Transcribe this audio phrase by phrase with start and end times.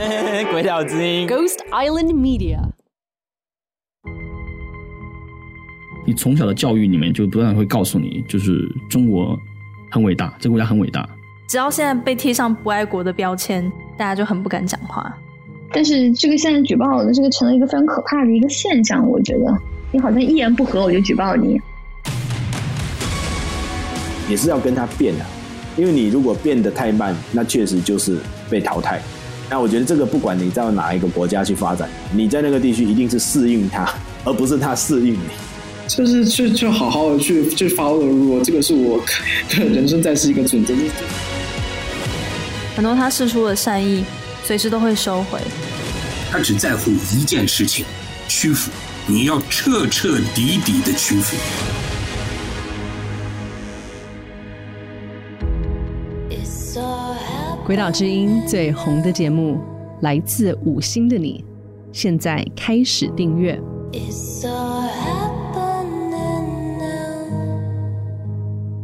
[0.50, 2.58] 鬼岛之音，Ghost Island Media。
[6.06, 9.38] 你从小的教育里面就不断会告诉你，就是中国
[9.90, 11.06] 很伟大，这个国家很伟大。
[11.50, 15.14] 只要现在被贴上不爱国的标签，大家就很不敢讲话。
[15.70, 19.54] 但是这个现在举报的这个成了一个非常可怕的一个现象，我觉得
[19.92, 21.60] 你好像一言不合我就举报你，
[24.30, 25.26] 也是要跟他变的，
[25.76, 28.98] 因为你如果变得太慢，那确实就是被淘汰。
[29.50, 33.92] 那我觉得这个不管你在哪一个国家去发展，你在那个地区一定是适应它，
[34.24, 35.18] 而不是它适应你。
[35.88, 39.02] 就是去去好好的去去 follow 如果这个是我
[39.50, 40.72] 的人生在世一个准则。
[42.76, 44.04] 很多他释出的善意，
[44.44, 45.40] 随时都会收回。
[46.30, 47.84] 他只在乎一件事情：
[48.28, 48.70] 屈服。
[49.08, 51.36] 你要彻彻底底的屈服。
[57.70, 59.56] 鬼岛之音最红的节目
[60.00, 61.44] 来自五星的你，
[61.92, 63.56] 现在开始订阅。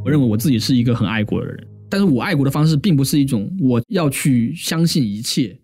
[0.04, 1.66] 我认为我自己是一个很爱国的人。
[1.90, 5.58] 但是我爱国的方式，并不是一种我要去相信一切。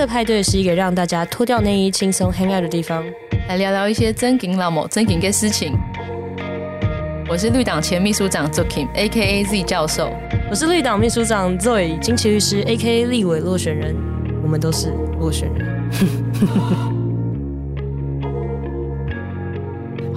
[0.00, 3.04] 色派对是一个让大家脱掉内衣、轻松 hang out 的地方，
[3.48, 5.74] 来聊聊一些真金老母、真金的事情。
[7.28, 9.44] 我是绿党前秘书长 Zokim，A.K.A.
[9.44, 10.10] Z 教授。
[10.48, 13.04] 我是绿党秘书长 Zoe 金奇律师，A.K.A.
[13.08, 13.94] 立委落选人。
[14.42, 15.68] 我们都是落选人。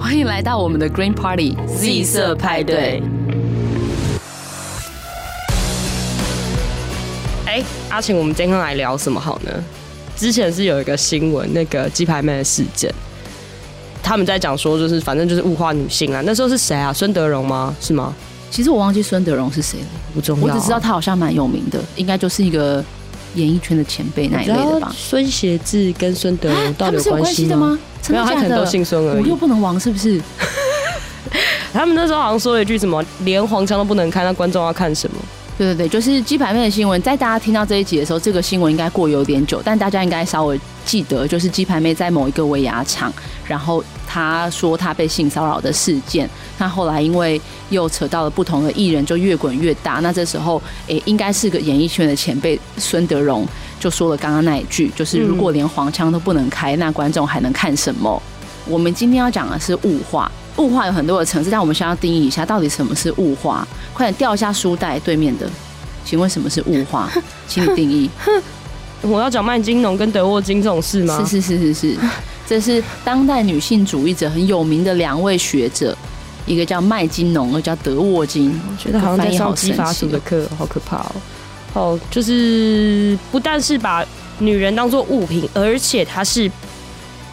[0.00, 3.02] 欢迎来到我们的 Green Party Z 色派对。
[7.94, 9.52] 阿晴，我们今天来聊什么好呢？
[10.16, 12.92] 之前是有一个新闻，那个鸡排妹的事件。
[14.02, 16.20] 他们在讲说，就是反正就是物化女性啊。
[16.26, 16.92] 那时候是谁啊？
[16.92, 17.72] 孙德荣吗？
[17.80, 18.12] 是吗？
[18.50, 20.44] 其实我忘记孙德荣是谁了，不重要。
[20.44, 22.84] 我只知道他好像蛮有名的，应该就是一个
[23.36, 24.92] 演艺圈的前辈那一类的吧。
[24.96, 27.78] 孙协志跟孙德荣到底有关系的吗？
[28.08, 29.20] 没有，他可能都姓孙而已。
[29.20, 30.20] 五六不能亡是不是？
[31.72, 35.16] 他们那时候好像说了一句什么，连黄腔都不能看，那观众要看什么？
[35.56, 37.00] 对对对，就是鸡排妹的新闻。
[37.00, 43.12] 在大家听到这一集的时候，这个新闻应该过有点久，但大家应该稍微记得，就是鸡排妹在某一个尾牙场，
[43.46, 46.28] 然后她说她被性骚扰的事件。
[46.58, 50.00] 那后来因为又扯到了不同的艺人，就越滚越大。
[50.02, 53.46] 那这时候，诶，应该是个演艺圈的前辈孙德荣
[53.78, 58.20] 就说了刚刚那一句，就是如果连黄腔都不能开，那观众还能看什么？
[58.66, 60.30] 我们今天要讲的是物化。
[60.56, 63.66] 物化有很多的层次，但我们先要定义一下，到底什么是物化？
[63.92, 65.48] 快点掉一下书袋，对面的，
[66.04, 67.10] 请问什么是物化？
[67.48, 68.08] 请你定义。
[69.02, 71.18] 我要讲麦金农跟德沃金这种事吗？
[71.26, 71.96] 是是是是是，
[72.46, 75.96] 这是当代女性主义者很有名的两位学者，
[76.46, 78.58] 一个叫麦金农，一个叫德沃金。
[78.70, 81.12] 我觉得好像在上基法属的课，好可怕哦。
[81.72, 84.06] 好，就是不但是把
[84.38, 86.50] 女人当做物品，而且它是。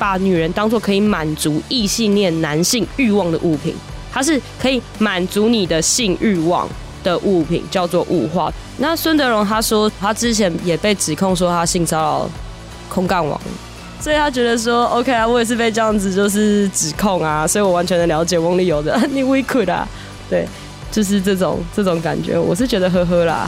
[0.02, 3.76] 把女人当做可以满足异性恋男性欲望的物品，
[4.12, 6.68] 它是可以满足你的性欲望
[7.04, 8.52] 的物品，叫做物化。
[8.80, 12.30] 那孙德荣他说，他之前也被指控说他性骚扰
[12.90, 13.40] 空干王，
[14.00, 19.88] 所以他觉得说，OK 啊，我也是被这样子就是指控啊，所以我完全的了解翁立友的你 we could 啊，
[20.28, 20.48] 对，
[20.92, 23.48] 就是这种这种感觉，我是觉得呵呵啦。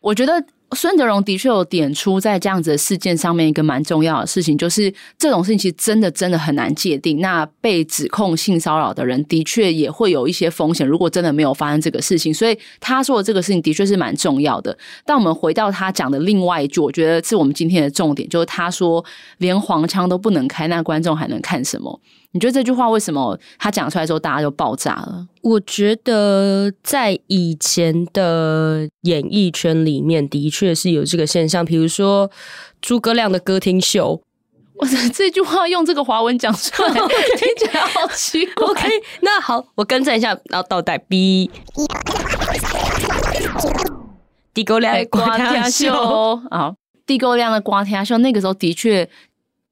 [0.00, 0.44] 我觉得。
[0.74, 7.20] 孙德荣的确有点出在这样子的事件上面一个蛮重要的事情，就是这种事情其实真的真的很难界定。
[7.20, 14.76] 那被指控性骚扰的人的确也会有一些风险，如果真的没有发生这个事情，所以他说的这个事情的确是蛮重要的。
[15.04, 19.04] 但我们回到他讲的另外一句，我觉得是我们今天的重点，就是他说
[19.38, 22.00] 连黄腔都不能开，那观众还能看什么？
[22.34, 25.26] 你觉得这句话为什么他讲出来之后大家就爆炸了？
[25.42, 31.64] 我觉得在以前的演艺圈里面，的确是有这个现象。
[31.64, 32.30] 比如说
[32.80, 34.20] 诸葛亮的歌厅秀，
[34.76, 36.92] 我的这句话用这个华文讲出来，
[37.36, 38.66] 听起来好奇怪。
[38.66, 38.88] OK，
[39.20, 41.50] 那好，我更正一下，然后倒带 B。
[44.54, 46.74] 诸葛亮的歌厅秀啊，
[47.06, 49.08] 诸葛亮的歌厅秀，那个时候的确。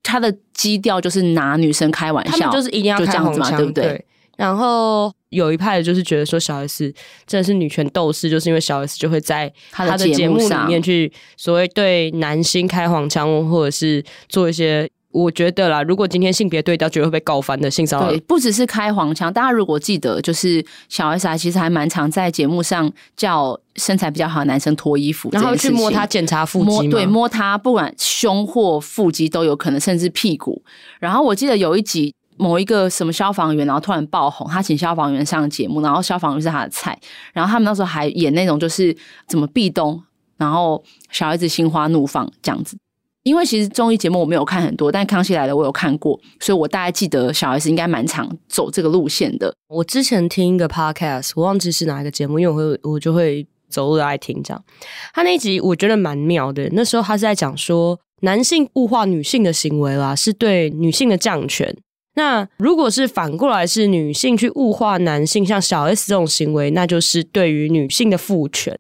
[0.03, 4.03] 他的基调就是拿女生开玩笑，就是一定要这样子嘛，对不对？
[4.41, 4.45] 对。
[4.45, 6.93] 然后有一派的就是觉得说小 S
[7.27, 18.09] 真的是女权斗士，就是因为小 S 就会在她的节目里面去所谓对男星开黄腔，或者是做一些我觉得啦，如果今天性别对调，绝对会被告翻的性骚扰。
[18.09, 30.63] 对，不只是开黄腔，大家如果记得，就是小 S 啊，其实还蛮常在节目上叫身材比较好的男生脱衣服，然后去摸他检查腹肌，对，摸他不管胸或腹肌都有可能，甚至屁股。
[31.01, 36.99] 然后我记得有一集某一个什么消防员，然后突然爆红，他请消防员上节目，然后消防员是他的菜，
[37.35, 38.97] 然后他们那时候还演那种就是
[39.29, 40.03] 怎么壁咚，
[40.39, 42.79] 然后小孩子心花怒放这样子。
[43.23, 49.55] 因为其实综艺节目我没有看很多，但《康熙来了》我有看过，所以我大概记得小 S 应该蛮常走这个路线的。
[49.69, 54.65] 我之前听一个 podcast，我忘记是哪一个节目，因为我会我就会走路来听这样。
[55.13, 61.77] 他那一集我觉得蛮妙的，那时候他是在讲说男性物化女性的行为啦，是对女性的降权。
[62.15, 68.79] 那如果是反过来是女性去物化男性，像小 S 这种行为，那就是对于女性的父权。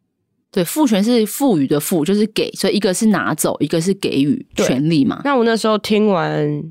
[0.52, 5.20] 对，赋权是赋予的赋，就是给，所以一个是拿走，一个是给予权利嘛。
[5.24, 6.64] 那我那时候听完，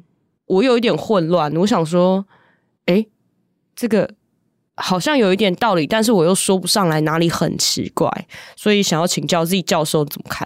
[0.47, 2.25] 我有一点混乱，我想说，
[2.87, 3.05] 哎，
[3.73, 4.09] 这个
[4.75, 8.27] 好像有一点道理，但是我又说不上来哪里很奇怪，
[8.57, 10.45] 所以想要请教自己教授怎么看？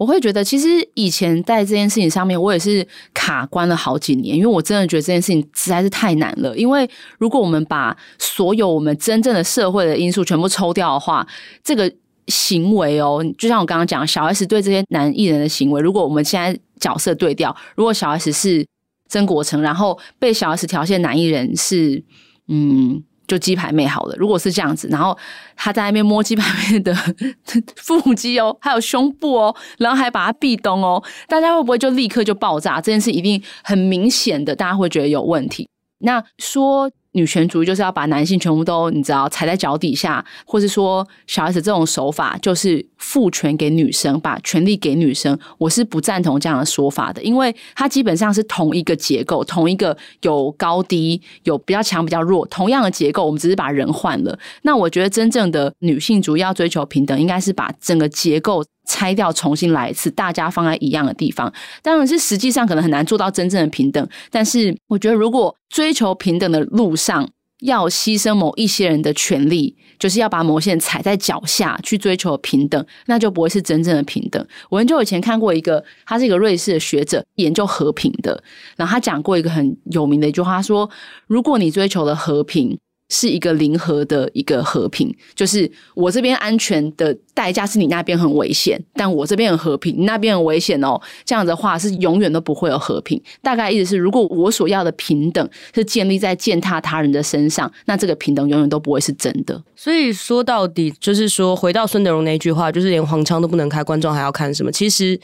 [0.00, 6.56] 我会觉得，其实以前在这件事情上面，我也是卡关了好几年，因为我真的觉得这件事情实在是太难了。
[6.56, 6.88] 因为
[7.18, 11.26] 如果我们把所有我们真正的社会的因素全部抽掉的话，
[11.62, 11.92] 这个。
[12.26, 18.64] 行为哦，就像我刚刚讲，小 S 对这些男艺人的行为，如果我们现在角色对调，如果小 S 是
[19.08, 22.00] 曾国城，然后被小 S 条线男艺人是
[22.46, 24.16] 嗯，就鸡排妹好了。
[24.16, 25.16] 如果是这样子，然后
[25.54, 26.92] 他在那边摸鸡排妹的
[27.76, 32.80] 腹肌哦，还有胸部哦，然后还把他壁咚哦，大家会不会就立刻就爆炸？
[32.80, 35.68] 这件事一定很明显的，大家会觉得有问题。
[36.00, 36.90] 那说。
[37.12, 54.38] 女权主义就是要把男性全部都你知道踩在脚底下，或是说小 S 这种手法就是赋权给女生，把权力给女生，我是不赞同这样的说法的，因为它基本上是同一个结构，同一个有高低，有比较强比较弱，同样的结构，我们只是把人换了。
[54.62, 61.52] 那我觉得真正的女性主义要追求平等，应该是把整个结构拆掉，重新来一次，大家放在一样的地方。
[61.80, 67.28] 当然是实际上可能很难做到真正的平等，但是我觉得如果追求平等的路上
[67.60, 74.44] 要牺牲某一些人的权利，就是要把某些人踩在脚下去追求平等，那就不会是真正的平等。
[74.68, 78.42] 我很久以前看过一个，他是一个瑞士的学者，研究和平的，
[78.76, 80.90] 然后他讲过一个很有名的一句话，他说：
[81.28, 82.76] 如果你追求了和平。
[83.10, 90.98] 是一个零和的一个和平，就是我这边安全的代价是你那边很危险，但我这边很和平，你那边很危险哦。
[91.24, 93.20] 这样的话是永远都不会有和平。
[93.42, 99.60] 大概意思是，如果我所要的平等是建立在践踏他人的身上，那这个平等永远都不会是真的。
[99.74, 104.70] 所以说到底，就是说回到孙德荣那句话，就是连黄腔都不能开，观众还要看什么？
[104.70, 105.18] 其实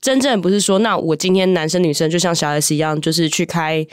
[0.00, 3.86] 真正不是说，那我今天男生女生就像小 S 一样，就是去开。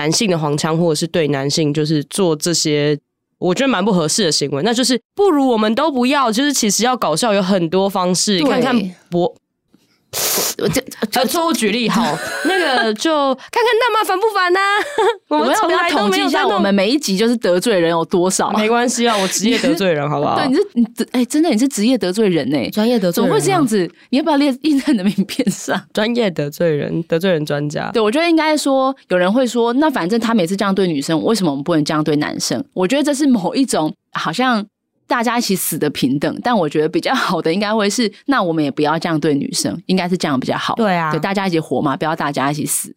[0.00, 2.98] 男性的黄腔，或者是对男性就是做这些，
[3.38, 4.62] 我觉得蛮不合适的行为。
[4.62, 6.32] 那就是不如我们都不要。
[6.32, 8.74] 就是其实要搞笑有很多方式，看看
[9.10, 9.34] 博。
[10.58, 10.82] 我这
[11.14, 14.60] 呃，错误举例好， 那个就看看那么烦不烦呢？
[15.28, 18.50] 我们从来都没有统计一下，我们每一集就是得罪人有多少？
[18.52, 20.36] 没关系啊，我职业得罪人，好不好？
[20.40, 23.88] 对，你是你哎，真的你是职业得罪人哎，专业得罪人，怎么会这样子？
[24.10, 25.80] 你要不要列印在你的名片上？
[25.94, 27.90] 专业得罪人，得罪人专家。
[27.92, 32.62] 对，我觉得应该说，有人会说，那反正他每次这样对女生，为什么我们不能这样对男生？
[32.74, 34.66] 我觉得这是某一种好像。
[35.10, 40.76] 大家一起死的平等，但我觉得比较好的应该会是，那我们也不要这样对女生，应该是这样比较好。
[40.76, 42.94] 对啊，对，大家一起活嘛，不要大家一起死。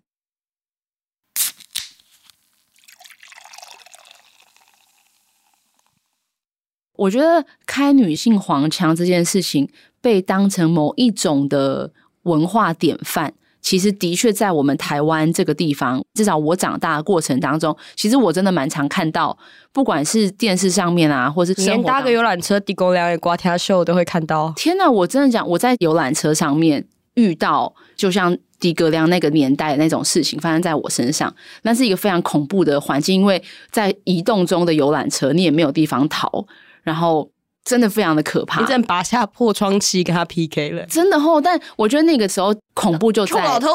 [6.95, 9.67] 我觉得开女性黄腔这件事情
[9.99, 13.33] 被当成某一种的文化典范。
[13.63, 19.35] 其实的确，在我们台湾这个地方，至少我长大的过程当中，其实我真的蛮常看到，
[19.71, 24.53] 不管是电视上面啊，或是连搭个游览车、地沟梁、刮天秀都会看到。
[24.57, 33.41] 天哪，我真的讲，我在游览车上面遇到，就像迪格亮那个年代的那种事情发生在我身上，那是一个非常恐怖的环境，因为
[33.71, 36.45] 在移动中的游览车，你也没有地方逃，
[36.83, 37.29] 然后。
[37.65, 41.39] 真的非常的可怕，你真拔下破窗器跟他 PK 了，真的齁。
[41.39, 43.43] 但我觉得那个时候恐怖就在。
[43.43, 43.69] 老头，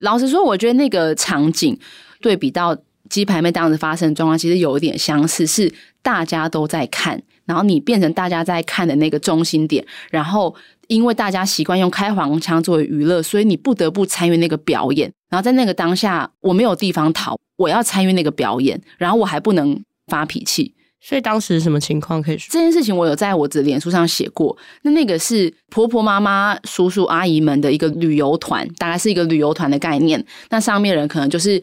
[0.00, 1.78] 老实说，我觉得那个场景
[2.20, 2.76] 对比到
[3.08, 5.72] 鸡排妹当时发生的状况，其实有一点相似，是
[6.02, 10.54] 大家都在看，然后你变成大家在看的那个中心点，然后
[10.88, 15.12] 因为大家习惯用开黄腔作为娱乐，所以你不得不参与那个表演。
[15.28, 20.74] 然后在那个当下，我没有地方逃，我要参与那个表演，然后我还不能发脾气。
[21.02, 22.52] 所以当时什么情况可以说？
[22.52, 24.56] 这件事情我有在我的脸书上写过。
[24.82, 30.22] 那那个是婆婆妈妈、叔叔阿姨们的一个旅游团，大概是一个旅游团的概念。
[30.50, 31.62] 那上面人可能就是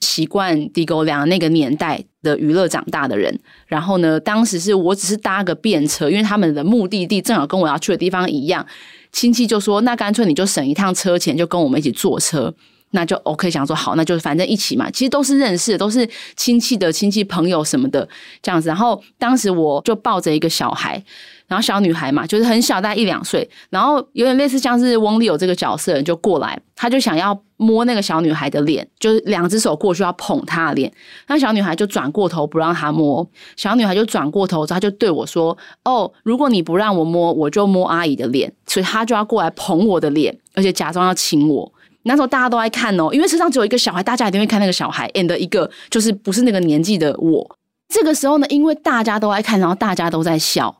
[0.00, 3.36] 习惯地沟梁那个年代的娱乐长大的人。
[3.66, 8.64] 然后呢，当时是我只是搭个便车，因为他们的目的地正好跟我要去的地方一样。
[9.10, 12.54] 亲戚就说：“那干脆你就省一趟车钱，就跟我们一起坐车。”
[12.90, 14.90] 那就 OK，想说好，那就是反正一起嘛。
[14.90, 18.08] 其实都是认识的，都是亲戚的亲戚朋友什么的
[18.42, 18.68] 这样子。
[18.68, 21.02] 然后当时我就抱着一个小孩，
[21.46, 30.92] 然后小女孩嘛，就是很小，大概一两岁，然后有点类似像是翁立友这个角色就过来，他就想要摸那个小女孩的脸，就是两只手过去要捧她的脸，
[31.26, 41.72] 那小女孩就转过头不让他摸，小女孩就转过头，她就对我说：“哦，如果你不让我摸，我就摸阿姨的脸。”所以她就要过来捧我的脸，而且假装要亲我。
[42.04, 45.08] 那时候大家都爱看哦，因为车上只有一个小孩，大家一定会看那个小孩。
[45.14, 47.56] and 一个就是不是那个年纪的我。
[47.88, 50.74] 这个时候呢，因为大家都爱看，然后大家都在笑，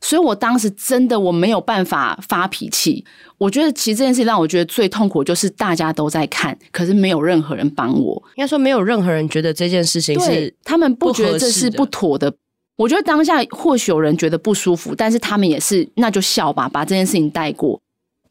[0.00, 3.04] 所以我当时真的我没有办法发脾气。
[3.38, 8.22] 我觉得其实这件事情让我觉得最痛苦，就是大家都在看，可是没有任何人帮我。
[8.36, 12.32] 应该说没有任何人觉得这件事情是他们不觉得这是不妥的。
[12.76, 17.80] 我觉得当下或许有人觉得不舒服，但是他们也是那就笑吧，把这件事情带过。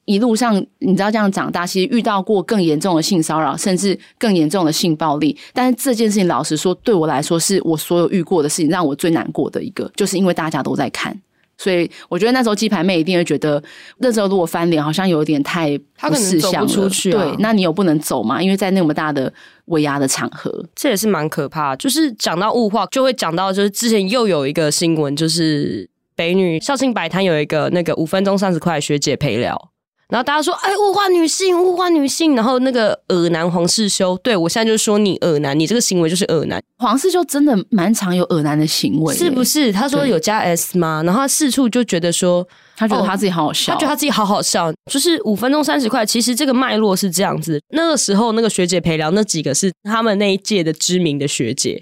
[0.05, 5.37] 一路上，你知道这样长大，其实遇到过更严重的性骚扰，甚至更严重的性暴力。
[5.53, 11.17] 但是这件事情，老实说，对我来说，是我所有遇过的事情让我最难过的一个，就是因为大家都在看，
[11.57, 13.63] 所以我觉得那时候鸡排妹一定会觉得，
[13.99, 16.67] 那时候如果翻脸，好像有点太不识相了。
[16.67, 18.43] 出去啊、对，那你有不能走嘛？
[18.43, 19.31] 因为在那么大的
[19.65, 21.73] 威压的场合，这也是蛮可怕。
[21.77, 29.69] 就是讲到物化，就会讲到，就是之前又有一个新闻，就是北女校庆摆摊有一个那个五分钟三十块学姐陪聊。
[30.09, 36.61] 然后大家说：“哎，物化女性，物化女性。”然后那个恶男黄世修，对，我现在就说你恶男，你这个行为就是恶男。
[36.77, 39.71] 黄世修真的蛮常有恶男的行为，是不是？
[39.71, 41.01] 他说有加 S 吗？
[41.05, 42.45] 然后他四处就觉得说，
[42.75, 44.71] 他觉得他自己好好笑，他觉得他自己好好笑。
[44.91, 47.59] 就是五分钟三十块，其实这个脉络是这样子。
[47.69, 51.81] 那个时候，那个学姐陪聊那几个是他们那一届的知名的学姐。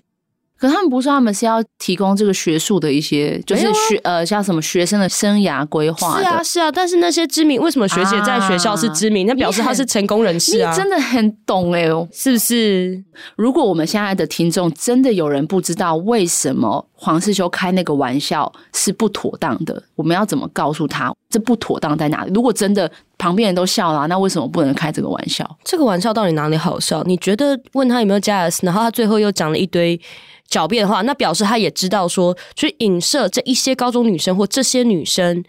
[0.62, 6.20] 可他们不是说他们是要提供这个学术的一些，就是学、啊、呃像什么学生的生涯规划。
[6.20, 9.26] 是啊是啊，但是那些知名为什么学姐在学校是知名？
[9.26, 10.70] 那、啊、表示他是成功人士啊！
[10.70, 13.04] 你真的很懂哎、欸，是不是？
[13.36, 22.32] 如果我们现在的听众真的有人不知道为什么黄世修开那个玩笑是不妥当的，我们要怎么告诉他这不妥当在哪里？
[22.36, 25.48] 如果真的旁边人都笑了，那为什么不能开这个玩笑？
[25.64, 27.04] 这个玩笑到底哪里好笑？
[27.04, 30.02] 你觉得问他有没有加 S，然后他最后又讲了一堆。
[30.50, 35.42] 狡辩的话，那表示他也知道说，去影射这一些高中女生或这些女生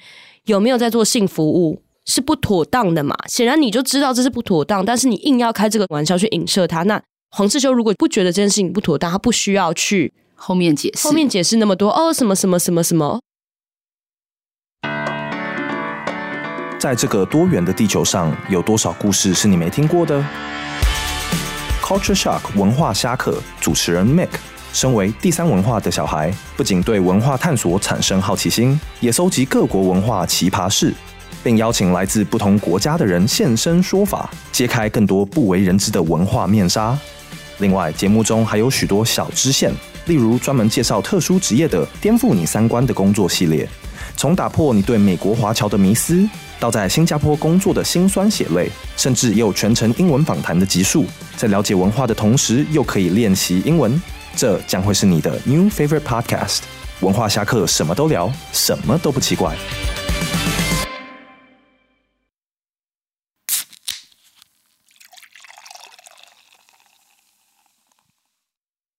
[0.44, 3.16] 有没有在做性服务是不妥当的嘛？
[3.26, 6.84] 显然你就知道这是不妥当，但是你硬要开这个玩笑去影射他。
[6.84, 13.18] 那黄世修如果不觉得这件事情不妥当，他不需要去后面解释，后面解释那么多哦，什么什么什么什么。
[16.82, 20.20] 在这个多元的地球上，有多少故事是你没听过的
[21.80, 24.26] ？Culture Shock 文化虾客主持人 Mick。
[24.72, 30.92] 身为第三文化的小孩，不仅对文化探索产生好奇心，也搜集各国文化奇葩事，
[31.44, 36.98] 并邀请来自不同国家的人现身说法，揭开更多不为人知的文化面纱。
[37.58, 39.72] 另外，节目中还有许多小支线，
[40.06, 43.68] 例如专门介绍特殊职业的颠覆你三观的工作系列，
[44.22, 46.24] 从打破你对美国华侨的迷思，
[46.60, 51.04] 到在新加坡工作的辛酸血泪，甚至也有全程英文访谈的集数，
[51.36, 54.00] 在了解文化的同时，又可以练习英文。
[54.36, 56.60] 这将会是你的 new favorite podcast。
[57.00, 59.56] 文化侠客什么都聊，什么都不奇怪。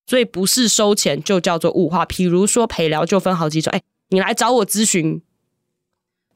[0.05, 2.03] 所以不是收钱就叫做物化。
[2.03, 5.21] 比如说陪聊就分好几种，哎，你来找我咨询，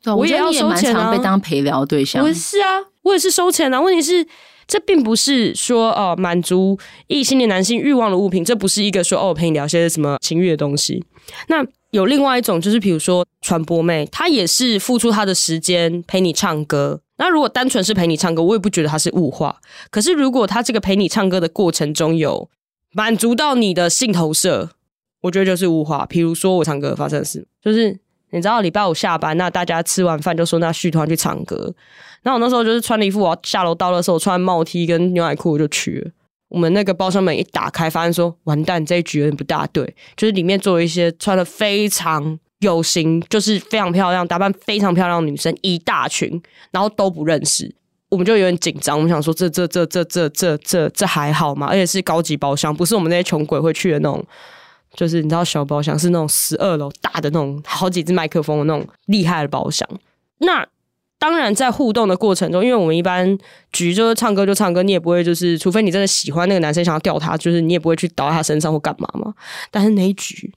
[0.05, 1.11] 我也要收钱啊。
[1.11, 3.79] 被当陪聊对象，我是啊，我也是收钱啊。
[3.81, 4.27] 问题是。
[4.69, 11.01] 这并不是说哦，满足异性恋男性欲望的物品，这不是一个说哦，我陪你聊些什么情欲的东西。
[11.47, 16.99] 那有另外一种，就是比如说传播妹，她也是付出她的时间陪你唱歌。
[17.15, 19.61] 那如果单纯是陪你唱歌，我也不觉得她是物化。
[19.89, 22.49] 可是如果她这个陪你唱歌的过程中有
[22.91, 24.71] 满足到你的性投射，
[25.21, 26.05] 我觉得就是物化。
[26.07, 27.99] 比如说我唱歌发生的事，就是。
[28.31, 31.73] 你知道礼拜五下班，那大家吃完饭就说那续团去唱歌。
[32.21, 36.11] 然后我那时候就是穿了一副我要下楼到的时候穿帽 T 跟牛仔裤就去了。
[36.49, 39.95] 我们那个包厢门一打开，发现说完蛋，这一局有点不大对。
[40.17, 46.29] 就是里面坐了一些穿的非常有型，就是非常漂亮、打扮非常漂亮的女生一大群，
[46.71, 47.73] 然后都不认识，
[48.09, 48.97] 我们就有点紧张。
[48.97, 51.67] 我们想说这这这这这这这这还好吗？
[51.67, 54.21] 而且是高级包厢，不是我们那些穷鬼会去的那种。
[54.97, 59.87] 就是你知道小包厢是那种十二楼大的那种好几支麦克风的那种厉害的包厢。
[60.39, 60.67] 那
[61.17, 63.37] 当然在互动的过程中，因为我们一般
[63.71, 69.33] 局就是唱歌就唱歌，你也不会就是，除非你真的喜欢那个男生想要钓他，就是你也不会去倒在他身上或干嘛嘛。
[69.71, 70.51] 但是那一局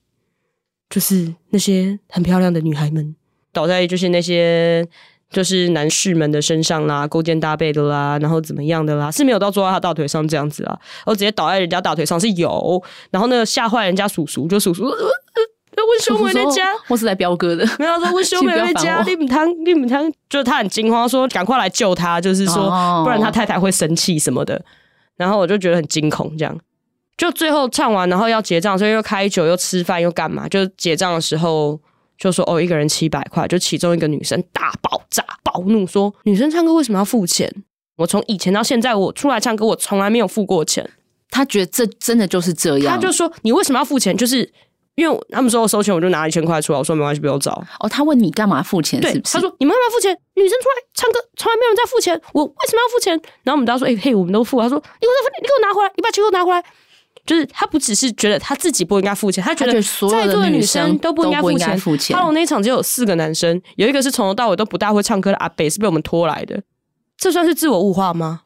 [0.89, 3.15] 就是那些很漂亮的女孩们
[3.53, 4.89] 倒在就是那些。
[5.31, 12.83] 就是男士们的身上啦，勾肩搭背的啦，然后怎么样的啦，是没有到坐在他大腿上这样子啦，然后直接倒在人家大腿上是有，
[13.13, 24.61] 然后那个吓坏人家叔叔，就叔叔，呃呃，温兄妹的家，我是来飙歌的，没有说温兄妹 的家，利姆汤，利姆汤，就是他很惊慌，说赶快来救他，就是说不然他太太会生气什么的，
[25.17, 26.59] 然后我就觉得很惊恐，这样，
[27.17, 31.79] 就最后唱完，然后要结账，所以又开酒又吃饭又干嘛，就结账的时候。
[32.21, 37.51] 就说哦，一个人七百块，就其中一个女生大爆炸，暴怒说：“女生唱歌为什么要付钱？
[37.97, 40.89] 我从以前到现在，我出来唱歌，我从来没有付过钱。”
[41.33, 42.95] 他觉得这真的就是这样。
[42.95, 44.15] 他就说：“你为什么要付钱？
[44.15, 44.39] 就是
[44.97, 49.01] 因为他们说我收钱，我就拿一千块出来。”我说：“没关系，不用找。”哦，他问你干嘛付钱？
[49.01, 49.33] 是不是？
[49.33, 50.15] 他说：“你们干嘛付钱？
[50.35, 53.13] 女生出来唱歌，从来没有人在付钱，我为什么要付钱？”
[53.45, 56.63] 然后我们大家说：“哎、欸、嘿，我们都付。”他说：“你给我付，你给我拿回来，你把钱给我拿回来。”
[57.31, 61.79] 就是他不只是觉得他自己不应该付钱，他觉得在座的女生都不应该付钱。
[61.79, 62.17] 付钱。
[62.17, 66.61] 哈喽那一场只有四个男生，有一个是从头到尾都不大会唱歌的阿北，是被我们拖来的。
[67.17, 68.41] 这算是自我物化吗？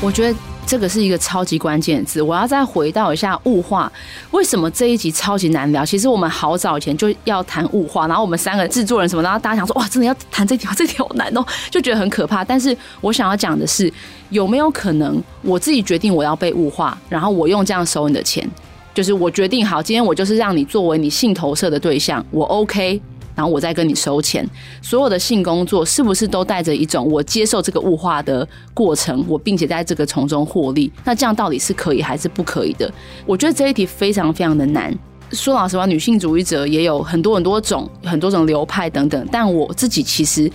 [0.00, 0.38] 我觉得。
[0.68, 3.90] 这个是一个超级关键字，我要再回到一下物化。
[4.32, 5.82] 为什么这一集超级难聊？
[5.82, 12.44] 其实我们好早以前就要谈物化，然后我们三个制作人什么，然后大家想说哇，真的要谈这条，这条好难哦，就觉得很可怕。
[12.44, 13.90] 但是我想要讲的是，
[14.28, 18.46] 有没有可能我自己决定我要被物化，然后我用这样收你的钱，
[18.92, 23.00] 就是我决定好，今天我就是让你作为你性投射的对象，我 OK。
[23.38, 24.44] 然后我再跟你收钱，
[24.82, 30.90] 所有的性工作是不是都带着一种我接受这个物化的过程，我并且在这个从中获利？
[31.04, 32.92] 那这样到底是可以还是不可以的？
[33.24, 34.92] 我觉得这一题非常非常的难。
[35.30, 40.50] 说老实话，女性主义者也有很多很多种、很多种流派等等，但我自己其实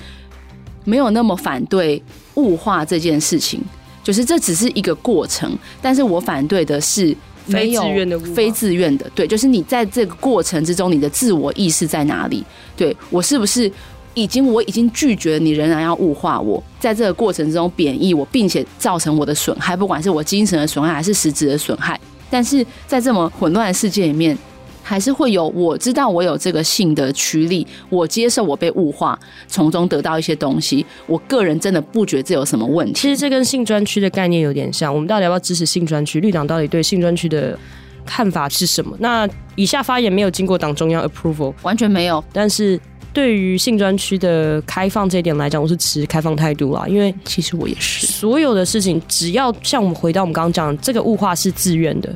[0.84, 2.04] 没有那么反对
[2.36, 3.62] 物化这件事情，
[4.04, 7.16] 就是这只是一个过程，但是我反对的是。
[7.46, 12.44] 没有非自愿的，非自愿的，对，就是你在这个过程之中，你的自我意识在哪里？
[12.76, 13.72] 对，我是不是
[14.14, 24.38] 已经我已经拒绝你，仍然要物化我，在这个过程之中贬义我，并且造成我的损害，不管是我精神的损害还是实质的损害，但是在这么混乱的世界里面。
[24.84, 29.18] 还是会有，我知道我有这个性的驱力，我接受我被物化，
[29.48, 30.86] 从中得到一些东西。
[31.08, 32.94] 我个人真的不觉得这有什么问题。
[32.94, 34.94] 其实这跟性专区的概念有点像。
[34.94, 36.20] 我们到底要不要支持性专区？
[36.20, 37.58] 绿党到底对性专区的
[38.06, 38.96] 看法是什么？
[39.00, 42.24] 那以下发言没有经过党中央 approval，完全没有。
[42.34, 42.80] 但是
[43.14, 46.86] 对于性专区的开放这一点来讲，我是持开放态度啦。
[46.88, 52.14] 因为其实我也是，所有的事情只要像我们回到我们刚刚讲的，这个物化是自愿的。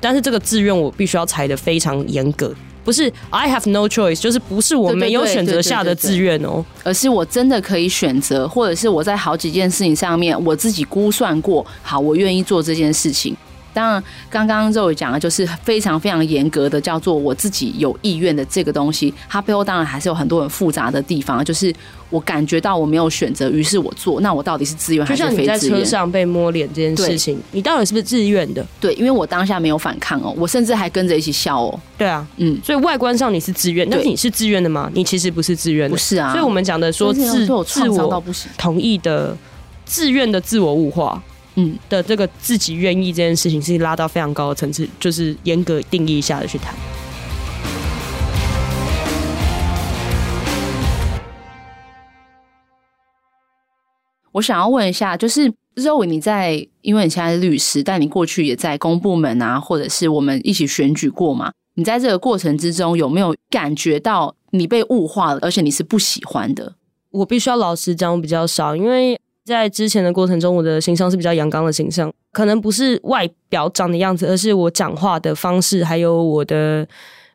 [0.00, 13.36] 但是这个志愿我必须要裁的非常严格，不是 I have no choice，就是不是我没有选择下的自愿哦，而是我真的可以选择，或者是我在好几件事情上面我自己估算过，好，我愿意做这件事情。
[13.78, 21.44] 当然，刚刚肉伟讲的就是非常非常严格的，叫做我自己有意愿的这个东西，它背后当然还是有很多很复杂的地方。
[21.44, 21.72] 就是
[22.10, 25.46] 我感觉到我没有选择，于是我做，那我到底是自愿还是非自愿？
[25.46, 28.66] 就像你在车上被摸脸这件事情，你到底是不是自愿的？
[28.80, 31.80] 对，因为我当下没有反抗哦，我甚至还跟着一起笑哦。
[31.96, 34.90] 对啊，嗯，所以外观上你是自愿，但是你是自愿的吗？
[34.92, 36.32] 你其实不是自愿的，不是啊。
[36.32, 38.22] 所以我们讲的说自自我
[38.56, 39.36] 同意的
[39.84, 41.22] 自愿的自我物化。
[41.60, 46.72] 嗯的这个自己愿意这件事情，是拉到非常高的层次，就是严格定义下的去谈。
[54.30, 61.50] 我想要问一下，就是 Zoe，你在，因为你现在是律师，但你过去也在公部门啊，或者是我们一起选举过嘛？
[61.74, 66.76] 你在这个过程之中，有没有感觉到你被物化了，而且你是不喜欢的？
[67.10, 69.18] 我必须要老实讲，我比较少，因为。
[69.48, 76.86] 在之前的过程中，我的形象是比较阳刚的形象，可能不是外表长的样子，而是我讲话的方式，还有我的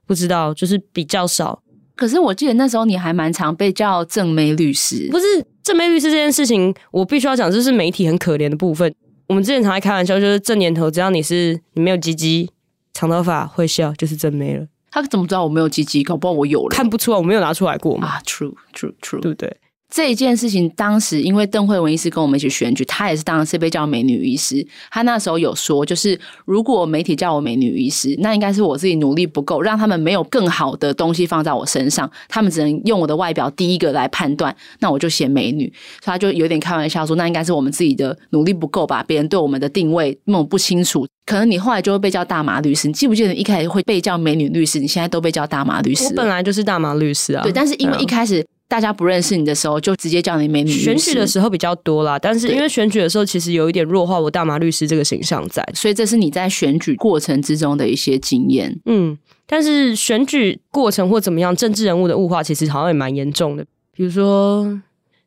[0.06, 1.62] 不知道，就是比较少。
[1.96, 5.26] 可是我记得那时候你还蛮常被叫正妹律师，不是
[5.62, 8.94] 正妹律师这件事情，我必须要讲，这是媒体很可怜的部分。
[9.28, 12.50] 我们之前常在开玩笑，就是这年头，只要你是你没有鸡鸡、
[12.94, 14.66] 长头发、会笑，就是正妹了。
[14.92, 16.04] 他怎么知道我没有鸡鸡？
[16.04, 18.08] 搞不好我有了，看不出来，我没有拿出来过嘛。
[18.08, 19.58] 啊，true true true，对不对？
[19.94, 24.66] 这一件事情，当时因为邓惠文医师跟我们一起选举，她也是当时被叫美女医师。
[24.90, 35.72] 她那时候有说，就是如果媒体叫我美女医师，那应该是我自己努力不够，让他们没有更好的东西放在我身上，他们只能用我的外表第一个来判断，那我就写美女。
[36.04, 39.04] 所以她就有点开玩笑说，那应该是我们自己的努力不够吧？
[39.04, 42.88] 别人对我们的定位那么不清楚，可能你后来就会被叫大麻律师。
[42.88, 44.80] 你记不记得一开始会被叫美女律师？
[44.80, 46.06] 你现在都被叫大麻律师。
[46.06, 47.44] 我本来就是大麻律师啊。
[47.44, 48.44] 对，但是因为一开始。
[48.68, 50.72] 大家不认识你的时候，就直接叫你美女。
[50.72, 58.76] 选举的时候比较多啦，但是因为选举的时候其实有一点弱化我大麻律师这个形象在，所以这是你在选举过程之中的一些经验。
[58.86, 63.64] 嗯，但是选举过程或怎么样，政治人物的物化其实好像也蛮严重的。
[63.96, 64.82] 比如说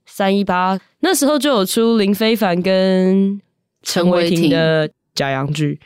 [0.07, 3.41] 三一八那时候就有出林非凡跟
[3.83, 5.79] 陈伟霆的假阳具。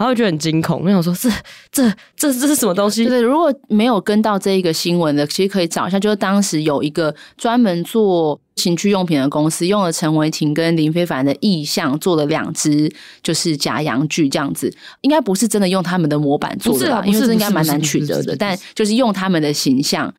[0.00, 1.28] 然后就觉得很惊恐，我想说这
[1.70, 1.86] 这
[2.16, 3.04] 这这是什么东西？
[3.04, 12.90] 对，如果没有跟到这一个新闻的，其实可以找一下，就是当时有一个专门做情趣用品的公司，用了陈伟霆跟林非凡的意象做了两只，
[13.22, 17.04] 就是假洋具这样子，应该不是真的用他们的模板做的吧？
[17.04, 20.10] 因为这应该蛮难取得的，但就是用他们的形象。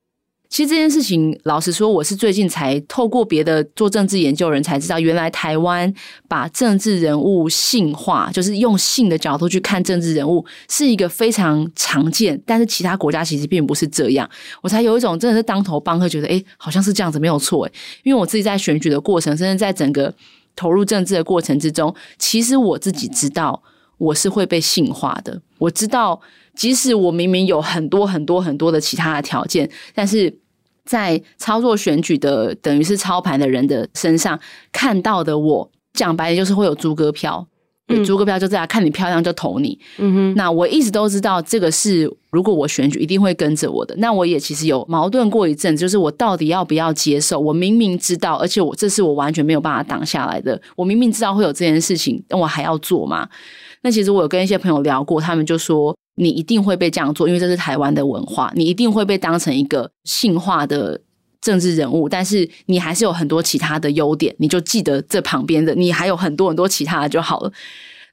[0.52, 5.92] 其实这件事情，老实说，我是最近才透过别的做政治研究人才知道，原来台湾
[6.28, 12.40] 把政治人物性化，就是用性的角度去看政治人物，是一个非常常见。
[12.46, 14.30] 但是其他国家其实并不是这样，
[14.62, 17.72] 我才有一种真的是当头棒喝，觉得诶，好像是这样子没有错诶。
[18.04, 20.14] 因为我自己在选举的过程，甚至在整个
[20.58, 23.64] 投入政治的过程之中，其实我自己知道
[23.98, 25.42] 我是会被性化的。
[25.60, 26.20] 我知道，
[26.54, 30.41] 即使我明明有很多很多很多的其他的条件，但是。
[30.86, 34.39] 在操作选举的，等于是操盘的人的身上
[34.72, 37.48] 看到的我，讲白了就是会有猪哥票，
[37.88, 39.78] 嗯、猪哥票就这样，看你漂亮就投你。
[39.98, 43.96] 嗯哼，那我一直都知道这个是，如果我选举一定会跟着我的。
[43.98, 47.39] 那我也其实有矛盾过一阵，就是我到底要不要接受？
[47.39, 50.60] 我明明知道，而且我这是我完全没有办法挡下来的。
[50.76, 53.28] 我明明知道会有这件事情，但我还要做吗？
[53.84, 55.96] 那其实我有跟一些朋友聊过，他们就说。
[56.15, 58.52] 你一定会被这样做，因为这是台湾的文化。
[58.56, 61.00] 你一定会被当成一个性化的
[61.39, 67.52] 政治人物，但是你还是有很多其他的优点，你就记得这旁边的，你还有很多很多其他的就好了。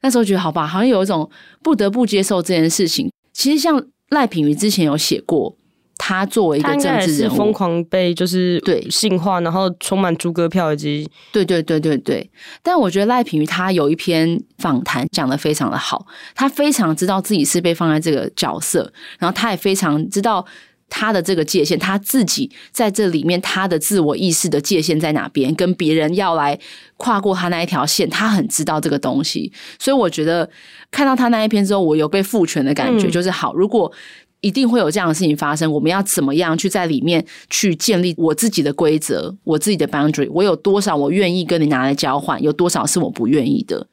[0.01, 1.29] 那时候觉得好吧，好像有一种
[1.61, 3.11] 不得不接受这件事情。
[3.33, 5.55] 其实像赖品妤之前有写过。
[6.01, 12.27] 他作为一个政治人物，疯狂被就是对性化，然后充满猪哥票以及对对对对对。
[12.63, 20.43] 但我觉得赖品妤他有一篇访谈讲的非常的好，他非常知道自己是被放在这个角色，然后他也非常知道
[20.87, 26.57] 他的这个界限，他自己在这里面他的自我意识的界限在哪边，跟别人要来
[26.95, 29.51] 跨过他那一条线，他很知道这个东西。
[29.77, 30.49] 所以我觉得
[30.89, 33.91] 看到他那一篇之后，我有被赋权的感觉，嗯、就是好，如果。
[34.41, 35.71] 一定会有这样的事情发生。
[35.71, 40.29] 我们要怎么样去在里面去建立我自己的规则，我自己的 boundary？
[40.31, 43.87] 我有多少我愿意跟你拿来交换，有多少是我不愿意的？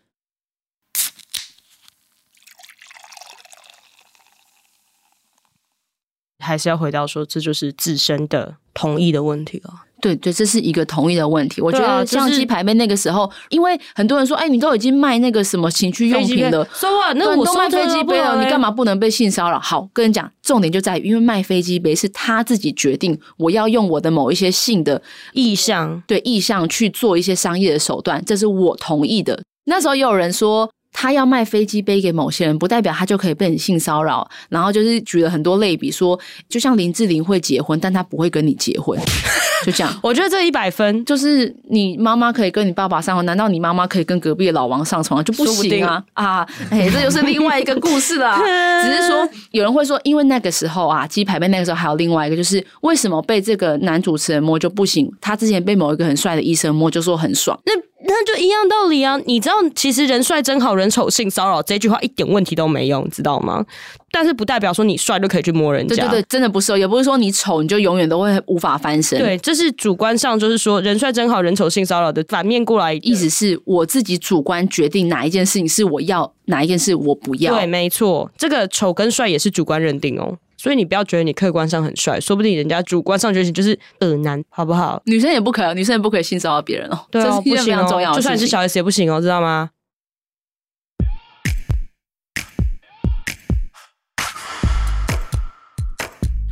[6.39, 9.86] 还是要回到说，这就是自身的同意的问题了。
[10.07, 11.61] 对对，这是一个同意的问题。
[11.61, 19.59] 我觉得相机排妹那个时候，因为很多人说，哎，你都已经卖那个什么情趣用品了，说话那我都卖飞机杯了，你干嘛不能被性骚扰？
[19.59, 29.43] 好，跟你讲，重点就在于，因为卖飞机杯是他自己决定，我要用我的某一些性的意向，对意向去做一些商业的手段，这是我同意的。
[29.65, 30.71] 那时候也有人说。
[30.99, 34.27] 他要卖飞机杯给某些人，不代表他就可以被你性骚扰。
[34.49, 38.99] 然后就是举了很多类比，说就像林志玲会结婚，但他不会跟你结婚，
[39.63, 39.93] 就这样。
[40.03, 46.03] 我觉得这一百分就是你妈妈可以跟你爸爸上床，难道你妈妈可以跟隔壁的老王上床就不行啊？
[46.15, 48.35] 啊，哎，这就是另外一个故事了。
[48.83, 55.13] 只是说有人会说，因为那个时候啊，鸡排妹那个时候还有另外一个，就是为什么被这个男主持人摸就不行？
[55.21, 57.59] 他之前被某一个很帅的医生摸，就说很爽。
[57.67, 57.73] 那
[58.09, 59.19] 那就一样道理啊！
[59.25, 63.65] 你知道，其实人帅真好人丑性骚扰这句话一点问题都没有，你知道吗？
[64.11, 65.95] 但是不代表说你帅就可以去摸人家。
[65.97, 69.19] 对对对，真的不是，也不是说你丑你就永远都会无法翻身。
[69.19, 77.55] 对，这是主观上就是说人帅真好人丑性骚扰的反面过来，意思是我自己主观决定哪一件事情是我要，哪一件事我不要。
[77.55, 80.37] 对，没错，这个丑跟帅也是主观认定哦。
[80.59, 85.01] 所以你不要觉得你客观上很帅，说不定人家主观上觉得你就是恶男，好不好？
[85.05, 86.99] 女生也不可以，女生也不可以性骚扰别人哦。
[87.11, 89.69] 对哦，这是非常重要的，不行哦，就算你是小 S 也不行哦，知道吗？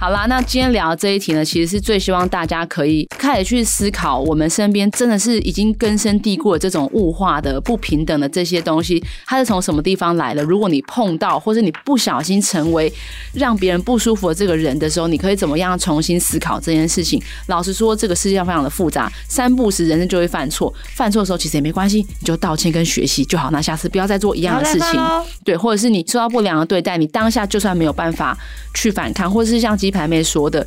[0.04, 10.42] 好啦，那今天聊的这一题呢，其实是最希望大家可以开始去思考，我们身边真的是已经根深蒂固的这种物化的不平等的这些东西，它是从什么地方来的？
[10.42, 12.92] 如果你碰到，或者你不小心成为
[13.32, 17.18] 让别人不舒服的这个人的时候，你可以怎么样重新思考这件事情？
[17.46, 23.50] 老实说，这个世界上非常的复杂，三不时人生就会犯错，犯错的时候其实也没关系，你就道歉跟学习就好。
[23.50, 25.00] 那下次不要再做一样的事情，
[25.42, 28.36] 对，或者是你受到不良的对待，你当下就算没有办法
[28.74, 30.66] 去反抗，或者是像鸡排妹说的，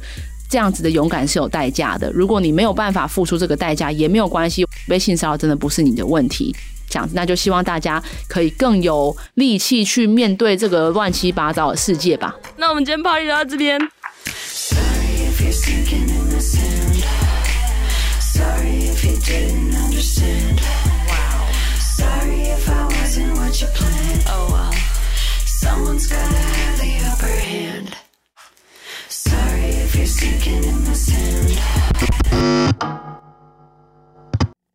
[0.49, 2.09] 这样子的勇敢是有代价的。
[2.13, 4.65] 如果你没有办法付出这个代价，也没有关系。
[4.87, 6.55] 被性骚扰真的不是你的问题，
[6.89, 12.33] 这样子，那就希望大家可以更有力气去面对这个乱七八糟的世界吧。
[12.55, 13.77] 那我们今天 party 就到这边。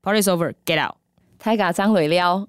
[0.02, 0.96] Party's over, get out！
[1.38, 2.46] 太嘎张尾撩。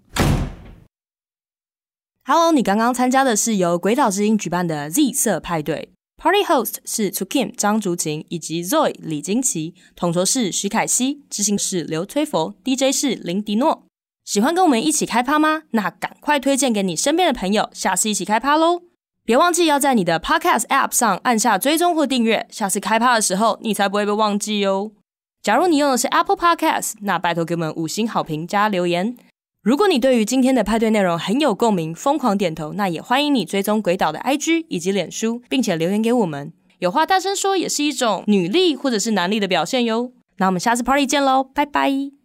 [2.26, 13.86] Hello，你刚刚参加的是由鬼岛之音举办的 Z 色派对，Party host 是 To Kim 张竹琴以及 Zoe 李金奇，统筹是徐凯熙，执行是刘崔佛，DJ 是林迪诺。
[14.26, 15.63] 喜欢跟我们一起开趴吗？
[15.72, 18.93] 那赶快推荐给你身边的朋友，下次一起开趴喽！
[19.26, 24.92] 别忘记要在你的 Podcast App 上按下追踪或订阅，下次开趴的时候你才不会被忘记哦。
[25.42, 29.16] 假如你用的是 Apple Podcast，那拜托给我们五星好评加留言。
[29.62, 36.52] 如果你对于今天的派对内容很有共鸣，疯狂点头，那也欢迎你追踪鬼岛的 IG 以及脸书，并且留言给我们。
[36.80, 40.12] 有话大声说也是一种女力或者是男力的表现哟。
[40.38, 42.23] 那我们下次 Party 见喽，拜拜。